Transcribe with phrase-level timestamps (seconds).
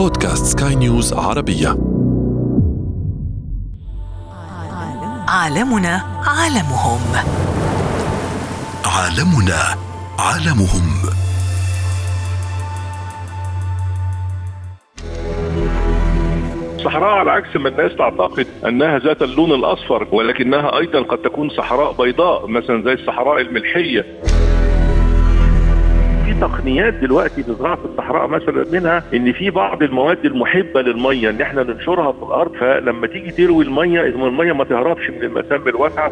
[0.00, 1.68] بودكاست سكاي نيوز عربية.
[5.28, 7.00] عالمنا عالمهم.
[8.86, 9.62] عالمنا
[10.18, 11.10] عالمهم.
[16.76, 21.92] الصحراء على عكس ما الناس تعتقد أنها ذات اللون الأصفر ولكنها أيضا قد تكون صحراء
[21.92, 24.39] بيضاء مثلا زي الصحراء الملحية.
[26.40, 32.12] تقنيات دلوقتي لزراعه الصحراء مثلا منها إن في بعض المواد المحبة للمية ان إحنا ننشرها
[32.12, 36.10] في الأرض فلما تيجي تروي المية المية ما تهربش من المسام الواسعه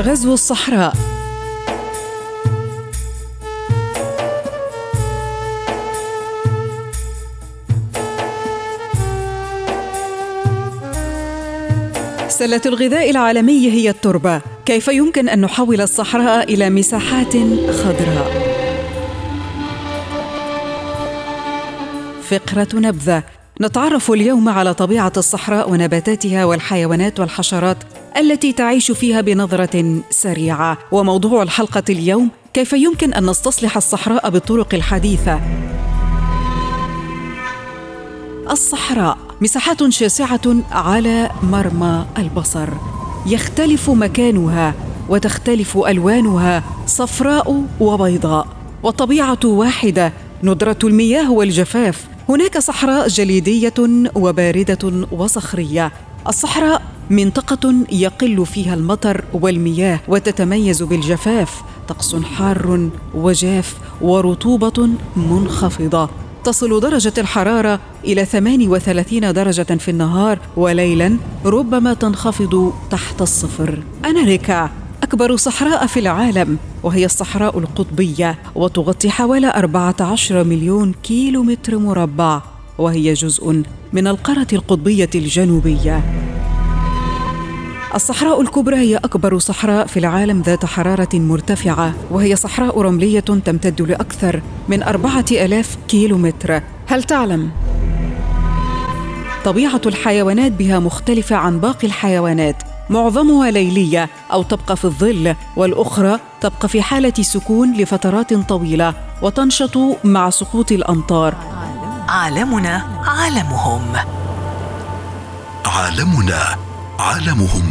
[0.00, 0.92] غزو الصحراء.
[12.38, 14.40] سلة الغذاء العالمي هي التربة.
[14.66, 17.32] كيف يمكن أن نحول الصحراء إلى مساحات
[17.70, 18.56] خضراء؟
[22.22, 23.22] فقرة نبذة.
[23.60, 27.76] نتعرف اليوم على طبيعة الصحراء ونباتاتها والحيوانات والحشرات
[28.16, 30.78] التي تعيش فيها بنظرة سريعة.
[30.92, 35.40] وموضوع الحلقة اليوم كيف يمكن أن نستصلح الصحراء بالطرق الحديثة؟
[38.50, 39.25] الصحراء.
[39.40, 40.40] مساحات شاسعة
[40.72, 42.68] على مرمى البصر.
[43.26, 44.74] يختلف مكانها
[45.08, 48.46] وتختلف ألوانها صفراء وبيضاء.
[48.82, 52.06] والطبيعه واحدة ندرة المياه والجفاف.
[52.28, 53.74] هناك صحراء جليدية
[54.14, 55.92] وباردة وصخرية.
[56.28, 61.62] الصحراء منطقة يقل فيها المطر والمياه وتتميز بالجفاف.
[61.88, 66.08] طقس حار وجاف ورطوبة منخفضة.
[66.46, 73.82] تصل درجة الحرارة إلى 38 درجة في النهار وليلا ربما تنخفض تحت الصفر.
[74.04, 74.70] أمريكا
[75.02, 82.42] أكبر صحراء في العالم وهي الصحراء القطبية وتغطي حوالي 14 مليون كيلو متر مربع
[82.78, 86.25] وهي جزء من القارة القطبية الجنوبية.
[87.94, 94.42] الصحراء الكبرى هي أكبر صحراء في العالم ذات حرارة مرتفعة وهي صحراء رملية تمتد لأكثر
[94.68, 97.50] من أربعة ألاف كيلو متر هل تعلم؟
[99.44, 102.62] طبيعة الحيوانات بها مختلفة عن باقي الحيوانات.
[102.90, 110.30] معظمها ليلية أو تبقى في الظل والأخرى تبقى في حالة سكون لفترات طويلة وتنشط مع
[110.30, 111.34] سقوط الأمطار.
[112.08, 113.82] عالمنا عالمهم.
[115.66, 116.56] عالمنا
[116.98, 117.62] عالمهم.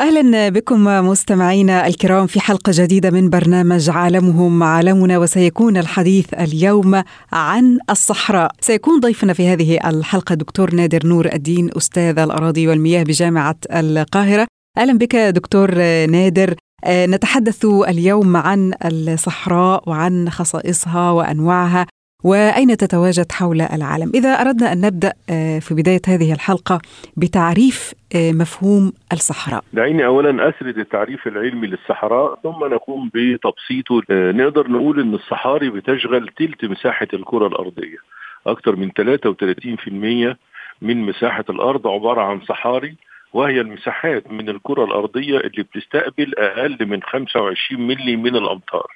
[0.00, 4.62] أهلا بكم مستمعينا الكرام في حلقة جديدة من برنامج عالمهم.
[4.62, 8.52] عالمنا وسيكون الحديث اليوم عن الصحراء.
[8.60, 14.46] سيكون ضيفنا في هذه الحلقة دكتور نادر نور الدين أستاذ الأراضي والمياه بجامعة القاهرة.
[14.78, 15.74] أهلا بك دكتور
[16.06, 16.54] نادر.
[16.88, 21.86] نتحدث اليوم عن الصحراء وعن خصائصها وأنواعها.
[22.24, 25.12] وأين تتواجد حول العالم؟ إذا أردنا أن نبدأ
[25.60, 26.80] في بداية هذه الحلقة
[27.16, 29.64] بتعريف مفهوم الصحراء.
[29.72, 36.64] دعيني اولا أسرد التعريف العلمي للصحراء ثم نقوم بتبسيطه نقدر نقول إن الصحاري بتشغل تلت
[36.64, 37.98] مساحة الكرة الأرضية.
[38.46, 40.36] أكثر من 33%
[40.82, 42.96] من مساحة الأرض عبارة عن صحاري
[43.32, 48.86] وهي المساحات من الكرة الأرضية اللي بتستقبل أقل من 25 ملي من الامطار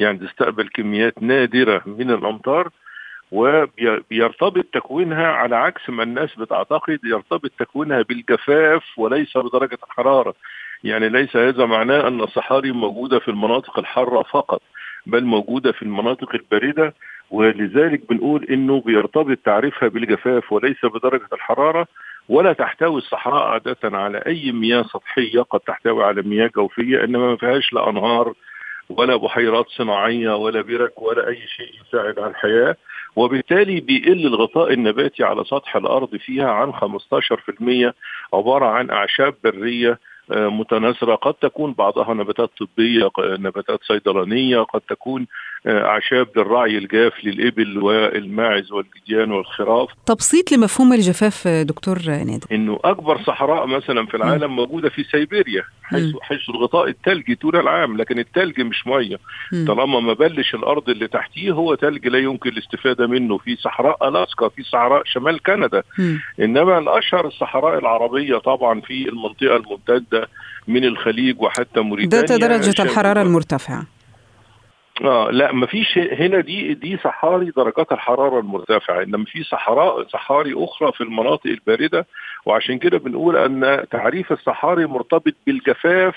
[0.00, 2.68] يعني تستقبل كميات نادرة من الأمطار
[3.32, 10.34] وبيرتبط تكوينها على عكس ما الناس بتعتقد يرتبط تكوينها بالجفاف وليس بدرجة الحرارة.
[10.84, 14.62] يعني ليس هذا معناه أن الصحاري موجودة في المناطق الحارة فقط
[15.06, 16.94] بل موجودة في المناطق الباردة
[17.30, 21.86] ولذلك بنقول إنه بيرتبط تعريفها بالجفاف وليس بدرجة الحرارة
[22.28, 27.36] ولا تحتوي الصحراء عادة على أي مياه سطحية قد تحتوي على مياه جوفية إنما ما
[27.36, 28.34] فيهاش لا أنهار
[28.88, 32.76] ولا بحيرات صناعية ولا برك ولا أي شيء يساعد على الحياة.
[33.16, 37.94] وبالتالي بيقل الغطاء النباتي على سطح الأرض فيها عن 15%
[38.34, 39.98] عبارة عن أعشاب برية
[40.30, 41.14] متناثرة.
[41.14, 45.26] قد تكون بعضها نباتات طبية نباتات صيدلانية قد تكون
[45.66, 49.88] أعشاب للرعي الجاف للإبل والماعز والجديان والخراف.
[50.06, 54.56] تبسيط لمفهوم الجفاف دكتور نادر إنه أكبر صحراء مثلا في العالم م.
[54.56, 59.16] موجودة في سيبيريا حيث, حيث الغطاء الثلجي طول العام لكن الثلج مش مية.
[59.52, 59.64] م.
[59.66, 63.38] طالما ما بلش الأرض اللي تحتيه هو ثلج لا يمكن الاستفادة منه.
[63.38, 65.82] في صحراء ألاسكا في صحراء شمال كندا.
[65.98, 66.16] م.
[66.40, 70.13] إنما الأشهر الصحراء العربية طبعا في المنطقة الممتدة
[70.68, 72.26] من الخليج وحتى موريتانيا.
[72.26, 73.86] ذات درجة الحرارة المرتفعة.
[75.04, 79.02] آه لا ما فيش هنا دي دي صحاري درجات الحرارة المرتفعة.
[79.02, 82.06] إنما في صحراء صحاري أخرى في المناطق الباردة.
[82.46, 86.14] وعشان كده بنقول أن تعريف الصحاري مرتبط بالجفاف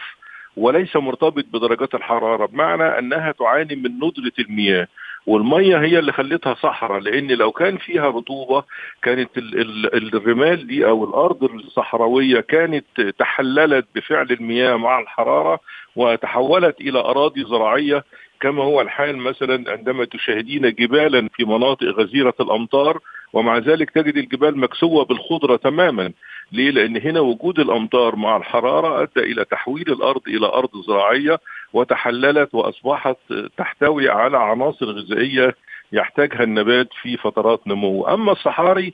[0.57, 2.45] وليس مرتبط بدرجات الحرارة.
[2.45, 4.87] بمعنى أنها تعاني من ندرة المياه.
[5.27, 8.63] والمية هي اللي خلتها صحراء لأن لو كان فيها رطوبة
[9.01, 9.59] كانت ال
[9.95, 12.85] ال الرمال دي أو الأرض الصحراوية كانت
[13.19, 15.59] تحللت بفعل المياه مع الحرارة
[15.95, 18.03] وتحولت إلى أراضي زراعية
[18.39, 22.99] كما هو الحال مثلا عندما تشاهدين جبالا في مناطق غزيرة الأمطار
[23.33, 26.11] ومع ذلك تجد الجبال مكسوة بالخضرة تماما.
[26.51, 31.39] ليه؟ لأن هنا وجود الأمطار مع الحرارة أدى إلى تحويل الأرض إلى أرض زراعية
[31.73, 33.17] وتحللت وأصبحت
[33.57, 35.55] تحتوي على عناصر غذائية
[35.91, 38.93] يحتاجها النبات في فترات نمو أما الصحاري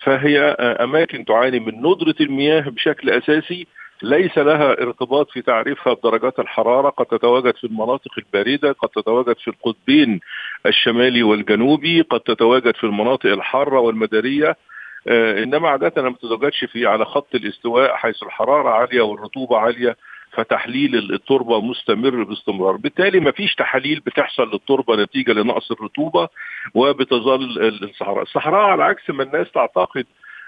[0.00, 3.66] فهي أماكن تعاني من ندرة المياه بشكل أساسي.
[4.02, 6.88] ليس لها ارتباط في تعريفها بدرجات الحرارة.
[6.88, 10.20] قد تتواجد في المناطق الباردة قد تتواجد في القطبين
[10.66, 14.56] الشمالي والجنوبي قد تتواجد في المناطق الحارة والمدارية.
[15.08, 19.96] إنما عادة ما بتتواجدش في على خط الاستواء حيث الحرارة عالية والرطوبة عالية
[20.32, 26.28] فتحليل التربة مستمر باستمرار، بالتالي ما فيش تحاليل بتحصل للتربة نتيجة لنقص الرطوبة
[26.74, 30.06] وبتظل الصحراء، الصحراء على عكس ما الناس تعتقد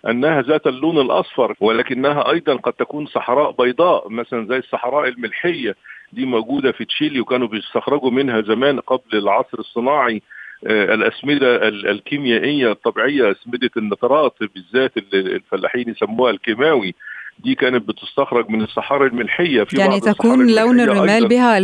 [0.09, 5.75] أنها ذات اللون الأصفر ولكنها أيضا قد تكون صحراء بيضاء مثلا زي الصحراء الملحية
[6.13, 10.23] دي موجودة في تشيلي وكانوا بيستخرجوا منها زمان قبل العصر الصناعي
[10.67, 16.95] الأسمدة الكيميائية الطبيعية أسمدة النترات بالذات الفلاحين يسموها الكيماوي
[17.39, 21.59] دي كانت بتستخرج من الصحاري الملحية في يعني تكون لون الرمال بها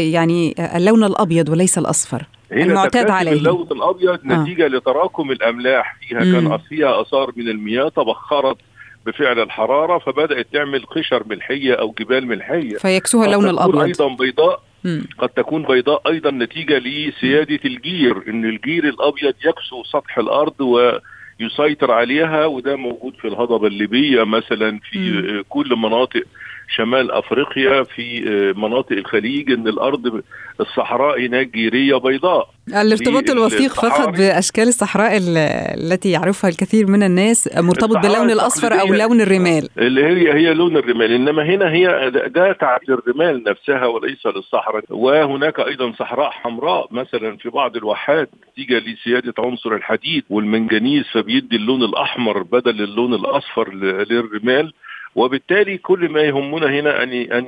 [0.00, 2.22] يعني اللون الأبيض وليس الأصفر
[2.52, 4.68] المعتاد عليه اللون الأبيض نتيجة آه.
[4.68, 6.48] لتراكم الأملاح فيها مم.
[6.48, 8.56] كان فيها آثار من المياه تبخرت
[9.06, 14.62] بفعل الحرارة فبدأت تعمل قشر ملحية أو جبال ملحية فيكسوها اللون الأبيض أيضا بيضاء.
[15.18, 20.98] قد تكون بيضاء أيضا نتيجة لسيادة الجير إن الجير الأبيض يكسو سطح الأرض و
[21.40, 25.42] يسيطر عليها وده موجود في الهضبة الليبية مثلا في م.
[25.48, 26.22] كل مناطق
[26.68, 28.20] شمال أفريقيا في
[28.56, 30.22] مناطق الخليج إن الأرض
[30.60, 32.50] الصحراء هناك جيرية بيضاء.
[32.68, 35.18] الارتباط الوثيق فقط بأشكال الصحراء
[35.78, 39.68] التي يعرفها الكثير من الناس مرتبط باللون الأصفر أو لون الرمال.
[39.78, 41.12] اللي هي هي لون الرمال.
[41.12, 44.84] إنما هنا هي ده تعريف الرمال نفسها وليس للصحراء.
[44.90, 51.82] وهناك أيضا صحراء حمراء مثلا في بعض الواحات نتيجه لسياده عنصر الحديد والمنجنيز فبيدي اللون
[51.82, 54.72] الأحمر بدل اللون الأصفر للرمال.
[55.18, 57.46] وبالتالي كل ما يهمنا هنا أن أن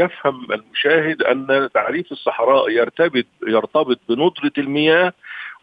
[0.00, 5.12] يفهم المشاهد أن تعريف الصحراء يرتبط يرتبط بندرة المياه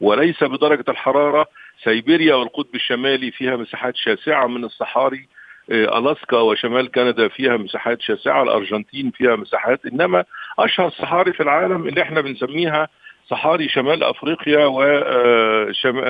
[0.01, 1.45] وليس بدرجة الحرارة.
[1.83, 5.27] سيبيريا والقطب الشمالي فيها مساحات شاسعة من الصحاري.
[5.71, 8.43] ألاسكا وشمال كندا فيها مساحات شاسعة.
[8.43, 9.85] الأرجنتين فيها مساحات.
[9.85, 10.23] إنما
[10.59, 12.87] أشهر صحاري في العالم اللي إحنا بنسميها
[13.29, 14.65] صحاري شمال أفريقيا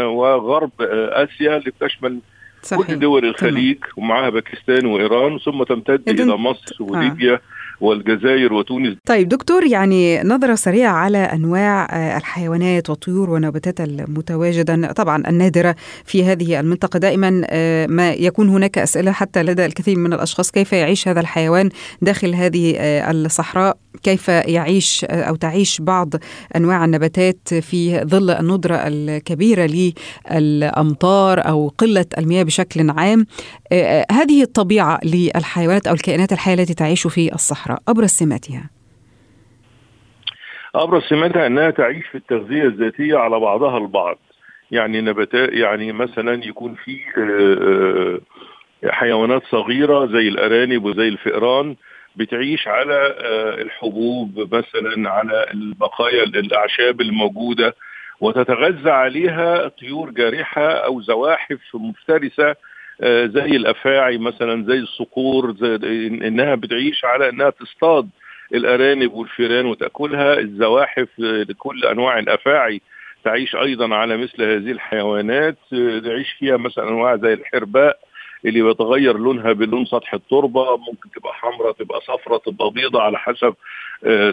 [0.05, 0.71] وغرب
[1.11, 2.19] آسيا اللي بتشمل
[2.63, 2.87] صحيح.
[2.87, 3.77] كل دول الخليج.
[3.97, 6.09] ومعها باكستان وإيران ثم تمتد.
[6.09, 7.41] إلى مصر وليبيا آه.
[7.81, 8.97] والجزائر وتونس.
[9.05, 11.87] طيب دكتور يعني نظرة سريعة على أنواع
[12.17, 15.75] الحيوانات والطيور والنباتات المتواجدة طبعا النادرة
[16.05, 16.99] في هذه المنطقة.
[16.99, 17.29] دائما
[17.87, 20.51] ما يكون هناك أسئلة حتى لدى الكثير من الأشخاص.
[20.51, 21.69] كيف يعيش هذا الحيوان
[22.01, 26.13] داخل هذه الصحراء؟ كيف يعيش أو تعيش بعض
[26.55, 29.93] أنواع النباتات في ظل الندرة الكبيرة
[30.31, 33.25] للأمطار أو قلة المياه بشكل عام؟
[34.11, 37.62] هذه الطبيعة للحيوانات أو الكائنات الحية التي تعيش في الصحراء.
[37.87, 38.69] أبرز سماتها.
[40.75, 44.17] أبرز سماتها أنها تعيش في التغذية الذاتية على بعضها البعض.
[44.71, 46.99] يعني نباتات يعني مثلا يكون في
[48.89, 51.75] حيوانات صغيرة زي الأرانب وزي الفئران
[52.15, 53.15] بتعيش على
[53.61, 57.75] الحبوب مثلا على البقايا الأعشاب الموجودة
[58.21, 62.55] وتتغذى عليها طيور جارحة أو زواحف مفترسة
[63.01, 65.75] زي الأفاعي مثلا زي الصقور زي
[66.07, 68.09] إنها بتعيش على إنها تصطاد
[68.53, 70.39] الأرانب والفيران وتأكلها.
[70.39, 72.81] الزواحف لكل أنواع الأفاعي
[73.23, 75.55] تعيش أيضا على مثل هذه الحيوانات.
[76.03, 77.99] تعيش فيها مثلا أنواع زي الحرباء
[78.45, 80.77] اللي بيتغير لونها بلون سطح التربة.
[80.77, 83.53] ممكن تبقى حمراء تبقى صفراء تبقى بيضاء على حسب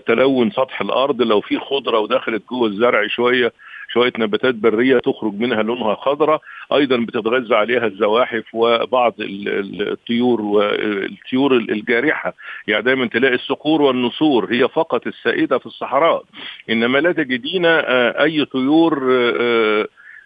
[0.07, 1.23] تلون سطح الأرض.
[1.23, 3.53] لو في خضرة ودخلت جوه الزرع شوية
[3.93, 6.41] شوية نباتات برية تخرج منها لونها خضراء
[6.73, 12.35] أيضا بتتغذى عليها الزواحف وبعض الطيور والطيور الجارحة.
[12.67, 16.25] يعني دايما تلاقي الصقور والنسور هي فقط السائدة في الصحراء.
[16.71, 19.05] إنما لا تجدين أي طيور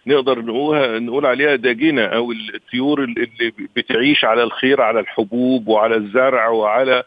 [0.07, 6.47] نقدر نقولها نقول عليها داجنة أو الطيور اللي بتعيش على الخير على الحبوب وعلى الزرع
[6.49, 7.03] وعلى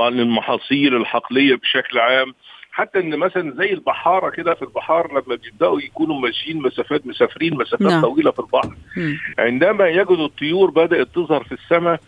[0.00, 2.34] المحاصيل الحقلية بشكل عام.
[2.74, 7.82] حتى إن مثلا زي البحارة كده في البحار لما بيبدأوا يكونوا ماشيين مسافات مسافرين مسافات
[7.92, 8.02] نعم.
[8.02, 9.14] طويلة في البحر م.
[9.38, 12.00] عندما يجدوا الطيور بدأت تظهر في السماء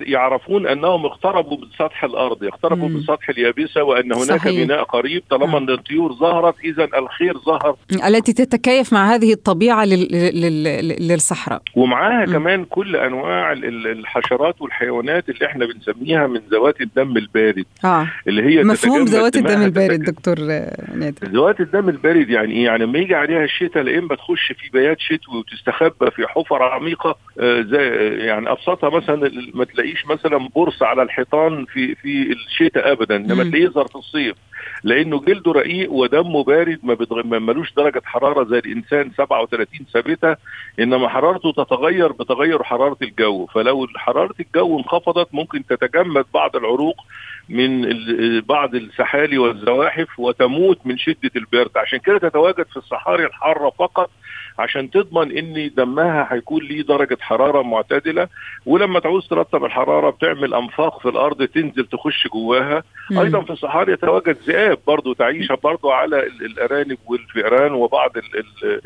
[0.00, 4.64] يعرفون أنهم اقتربوا من سطح الأرض يقتربوا من سطح اليابسة وأن هناك صحيح.
[4.64, 5.22] بناء قريب.
[5.30, 7.76] طالما أن الطيور ظهرت اذا الخير ظهر.
[8.06, 9.84] التي تتكيف مع هذه الطبيعة
[11.00, 11.62] للصحراء.
[11.74, 17.64] ومعاها كمان كل أنواع الحشرات والحيوانات اللي إحنا بنسميها من ذوات الدم البارد.
[17.84, 18.06] آه.
[18.28, 20.38] اللي هي مفهوم ذوات الدم البارد دكتور
[20.94, 21.26] نادر.
[21.28, 25.00] ذوات الدم البارد يعني إيه؟ يعني لما يجي عليها الشتاء لا إما تخش في بيات
[25.00, 27.88] شتوي وتستخبى في حفر عميقة آه زي
[28.26, 29.30] يعني أبسطها مثلا
[29.62, 34.36] ما تلاقيش مثلا بورصة على الحيطان في في الشتاء ابدا إنما تلاقيه يظهر في الصيف.
[34.84, 37.22] لأنه جلده رقيق ودمه بارد ما بتغ...
[37.26, 40.36] ملوش درجة حرارة زي الإنسان 37 ثابتة
[40.80, 43.46] إنما حرارته تتغير بتغير حرارة الجو.
[43.46, 46.96] فلو حرارة الجو انخفضت ممكن تتجمد بعض العروق
[47.48, 47.82] من
[48.40, 51.70] بعض السحالي والزواحف وتموت من شدة البرد.
[51.76, 54.10] عشان كده تتواجد في الصحاري الحارة فقط
[54.58, 58.28] عشان تضمن إن دمها هيكون ليه درجة حرارة معتدلة
[58.66, 62.82] ولما تعوز ترطب الحرارة بتعمل أنفاق في الأرض تنزل تخش جواها.
[63.12, 68.10] أيضا في الصحاري يتواجد ذئاب برضه تعيش برضه على الأرانب والفئران وبعض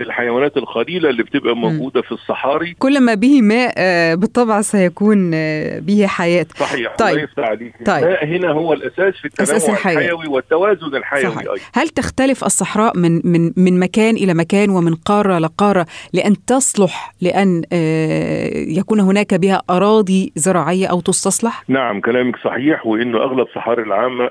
[0.01, 5.79] الحيوانات القليلة اللي بتبقى موجودة في الصحاري كل ما به ماء آه، بالطبع سيكون آه،
[5.79, 7.19] به حياة صحيح طيب.
[7.19, 8.05] يفتح عليك طيب.
[8.05, 11.39] الماء هنا هو الأساس في التنوع الحيوي والتوازن الحيوي صحيح.
[11.51, 11.63] أيضا.
[11.75, 17.63] هل تختلف الصحراء من من من مكان إلى مكان ومن قارة لقاره لأن تصلح لأن
[17.73, 24.29] آه، يكون هناك بها أراضي زراعية أو تستصلح؟ نعم كلامك صحيح وإنه أغلب صحاري العام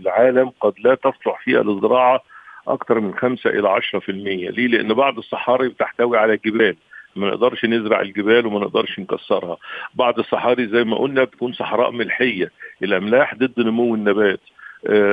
[0.00, 2.20] العالم قد لا تصلح فيها للزراعة
[2.68, 6.76] أكثر من 5 إلى 10% ليه؟ لأن بعض الصحاري بتحتوي على جبال
[7.16, 9.56] ما نقدرش نزرع الجبال وما نقدرش نكسرها
[9.94, 12.50] بعض الصحاري زي ما قلنا بتكون صحراء ملحية
[12.82, 14.55] الأملاح ضد نمو النبات آه،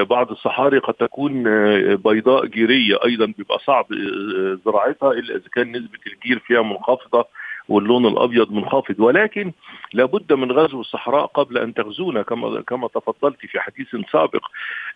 [0.03, 5.71] بعض الصحاري قد تكون آه، بيضاء جيرية أيضا بيبقى صعب آه، زراعتها إلا إذا كان
[5.71, 7.25] نسبة الجير فيها منخفضة
[7.69, 8.99] واللون الأبيض منخفض.
[8.99, 9.51] ولكن
[9.93, 14.45] لابد من غزو الصحراء قبل أن تغزونا كما كما تفضلت في حديث سابق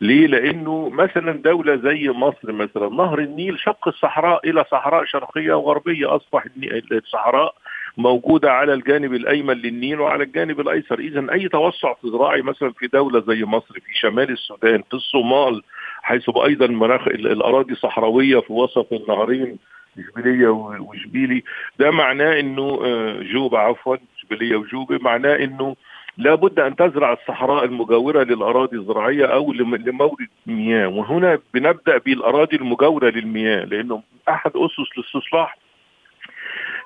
[0.01, 6.15] ليه لأنه مثلا دولة زي مصر مثلا نهر النيل شق الصحراء إلى صحراء شرقية وغربية
[6.15, 6.45] أصبح
[6.91, 7.55] الصحراء
[7.97, 10.99] موجودة على الجانب الأيمن للنيل وعلى الجانب الأيسر.
[10.99, 15.61] إذا أي توسع زراعي مثلا في دولة زي مصر في شمال السودان في الصومال
[16.01, 19.57] حيث أيضا مناخ الأراضي صحراوية في وسط النهرين
[19.99, 20.47] إشبيلية
[20.79, 21.43] وشبيلي
[21.79, 25.75] ده معناه إنه آه، جوبة عفوا إشبيلية وجوبة معناه إنه
[26.17, 30.87] لابد أن تزرع الصحراء المجاورة للأراضي الزراعية أو لمورد مياه.
[30.87, 35.57] وهنا بنبدأ بالأراضي المجاورة للمياه لأنه أحد أسس الاستصلاح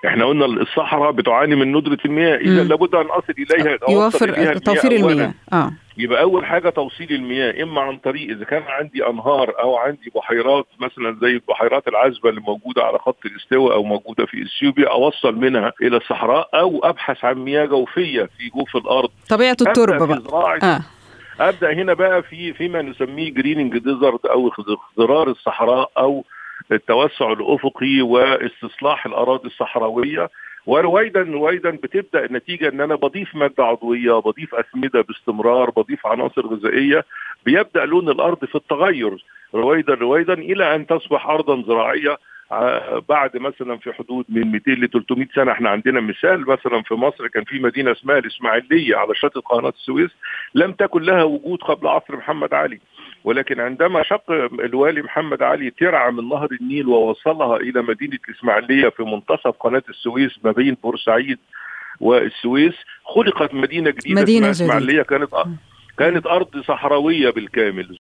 [0.05, 5.34] إحنا قلنا الصحراء بتعاني من ندرة المياه إذا لابد أن أصل إليها يوفر توفير المياه.
[5.53, 5.72] آه.
[5.98, 10.65] يبقى أول حاجة توصيل المياه إما عن طريق إذا كان عندي أنهار أو عندي بحيرات
[10.79, 15.72] مثلا زي البحيرات العذبة اللي موجودة على خط الاستواء أو موجودة في إثيوبيا أوصل منها
[15.81, 19.10] إلى الصحراء أو أبحث عن مياه جوفية في جوف الأرض.
[19.29, 20.60] طبيعة التربة بقى.
[20.63, 20.81] آه.
[21.39, 26.25] أبدأ هنا بقى في فيما نسميه greening desert أو اخضرار الصحراء أو
[26.72, 30.30] التوسع الأفقي واستصلاح الأراضي الصحراوية.
[30.66, 37.06] ورويدا رويدا بتبدأ النتيجة إن أنا بضيف مادة عضوية بضيف أسمدة باستمرار بضيف عناصر غذائية
[37.46, 39.25] بيبدأ لون الأرض في التغير.
[39.56, 42.18] رويدا رويدا إلى أن تصبح ارضا زراعية.
[42.51, 46.50] آه، بعد مثلا في حدود من 200 ل 300 سنة إحنا عندنا مثال.
[46.50, 50.12] مثلا في مصر كان في مدينة اسمها الإسماعيلية على شاطئ قناه السويس.
[50.56, 52.80] لم تكن لها وجود قبل عصر محمد علي.
[53.24, 59.04] ولكن عندما شق الوالي محمد علي ترعى من نهر النيل ووصلها إلى مدينة الاسماعيليه في
[59.04, 61.40] منتصف قناة السويس ما بين بورسعيد
[62.00, 62.74] والسويس
[63.06, 65.30] خلقت مدينة جديدة مدينة إسماعيلية كانت
[65.98, 67.98] كانت أرض صحراوية بالكامل.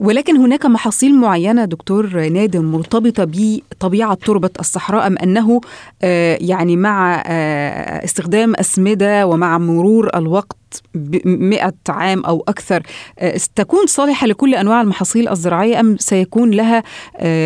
[0.00, 5.60] ولكن هناك محاصيل معينة دكتور نادر مرتبطة بطبيعة تربة الصحراء أم أنه
[6.02, 10.56] آه، يعني مع آه، استخدام أسمدة ومع مرور الوقت
[11.24, 12.82] مئة عام أو أكثر
[13.18, 16.82] آه، تكون صالحة لكل أنواع المحاصيل الزراعية أم سيكون لها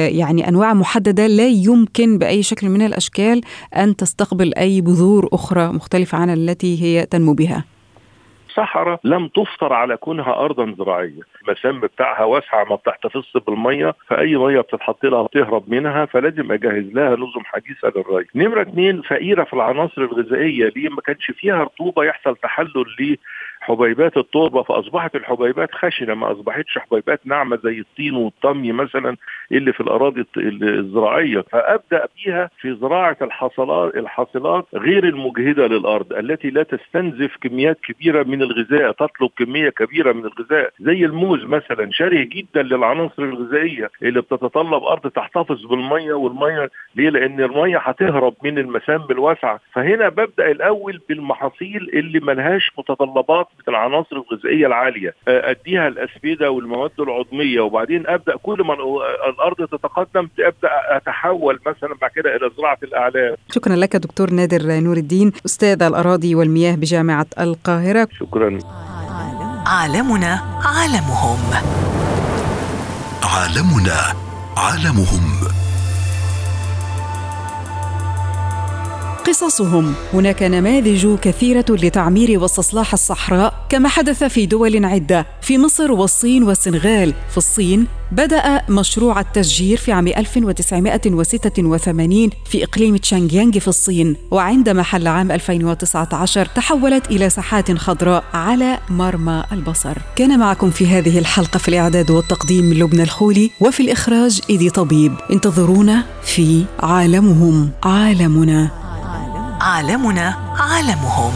[0.08, 3.40] يعني أنواع محددة لا يمكن بأي شكل من الأشكال
[3.76, 7.64] أن تستقبل أي بذور أخرى مختلفة عن التي هي تنمو بها؟
[8.52, 14.60] الصحراء لم تفطر على كونها ارضا زراعية، المسام بتاعها واسعة ما بتحتفظش بالمية، فأي مية
[14.60, 18.26] بتتحط لها بتهرب منها فلازم أجهز لها نظم حديثة للري.
[18.34, 22.84] نمرة اثنين فقيرة في العناصر الغذائية ليه ما كانش فيها رطوبة يحصل تحلل
[23.62, 29.16] حبيبات التربة فأصبحت الحبيبات خشنة ما أصبحتش حبيبات ناعمة زي الطين والطمي مثلا
[29.52, 30.24] اللي في الأراضي
[30.62, 31.40] الزراعية.
[31.40, 38.42] فأبدأ بيها في زراعة الحصلات الحاصلات غير المجهدة للأرض التي لا تستنزف كميات كبيرة من
[38.42, 40.70] الغذاء تطلب كمية كبيرة من الغذاء.
[40.80, 46.70] زي الموز مثلا شره جدا للعناصر الغذائية اللي بتتطلب أرض تحتفظ بالمية والمية.
[46.96, 49.60] ليه؟ لأن المية هتهرب من المسام الواسعة.
[49.72, 55.14] فهنا ببدأ الأول بالمحاصيل اللي ملهاش متطلبات من العناصر الغذائية العالية.
[55.28, 58.74] أديها الاسمده والمواد العضميه وبعدين أبدأ كل ما
[59.30, 64.96] الأرض تتقدم أبدأ أتحول مثلا بعد كده إلى زراعة الاعلاف شكرا لك دكتور نادر نور
[64.96, 68.08] الدين أستاذ الأراضي والمياه بجامعة القاهرة.
[68.20, 68.58] شكرا.
[69.66, 70.32] عالمنا
[70.64, 71.40] عالمهم.
[73.22, 73.98] عالمنا
[74.56, 75.61] عالمهم.
[79.26, 79.94] قصصهم.
[80.14, 87.14] هناك نماذج كثيرة لتعمير واستصلاح الصحراء كما حدث في دول عدة في مصر والصين والسنغال.
[87.30, 95.06] في الصين بدأ مشروع التشجير في عام 1986 في إقليم تشانغيانغ في الصين وعندما حل
[95.06, 99.98] عام 2019 تحولت إلى ساحات خضراء على مرمى البصر.
[100.16, 105.14] كان معكم في هذه الحلقة في الإعداد والتقديم لبنى الخولي وفي الإخراج إيدي طبيب.
[105.30, 108.81] انتظرونا في عالمهم عالمنا.
[109.62, 111.34] عالمنا عالمهم.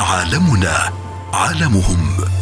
[0.00, 0.92] عالمنا
[1.32, 2.33] عالمهم.